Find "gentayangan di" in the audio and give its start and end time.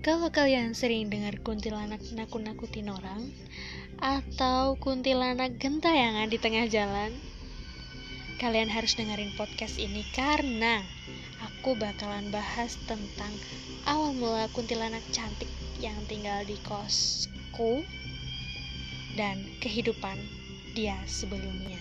5.60-6.40